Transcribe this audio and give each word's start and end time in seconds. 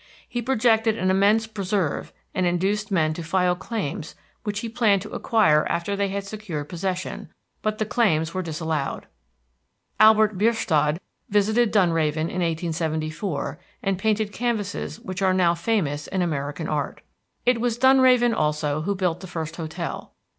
He 0.27 0.41
projected 0.41 0.97
an 0.97 1.11
immense 1.11 1.45
preserve, 1.45 2.11
and 2.33 2.47
induced 2.47 2.89
men 2.89 3.13
to 3.13 3.21
file 3.21 3.55
claims 3.55 4.15
which 4.43 4.61
he 4.61 4.67
planned 4.67 5.03
to 5.03 5.11
acquire 5.11 5.63
after 5.69 5.95
they 5.95 6.07
had 6.07 6.23
secured 6.23 6.67
possession; 6.69 7.29
but 7.61 7.77
the 7.77 7.85
claims 7.85 8.33
were 8.33 8.41
disallowed. 8.41 9.05
Albert 9.99 10.39
Bierstadt 10.39 10.99
visited 11.29 11.71
Dunraven 11.71 12.31
in 12.33 12.41
1874, 12.41 13.59
and 13.83 13.99
painted 13.99 14.31
canvases 14.33 14.99
which 14.99 15.21
are 15.21 15.55
famous 15.55 16.07
in 16.07 16.23
American 16.23 16.67
art. 16.67 17.01
It 17.45 17.61
was 17.61 17.77
Dunraven, 17.77 18.33
also, 18.33 18.81
who 18.81 18.95
built 18.95 19.19
the 19.19 19.27
first 19.27 19.57
hotel. 19.57 20.13